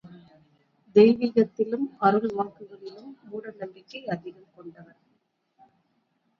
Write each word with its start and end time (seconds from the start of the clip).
தெய்வீகத்திலும், 0.95 1.85
அருள் 1.99 2.27
வாக்குகளிலும் 2.29 3.13
மூட 3.29 3.53
நம்பிக்கை 3.57 4.07
அதிகம் 4.07 4.51
கொண்டவர். 4.55 4.99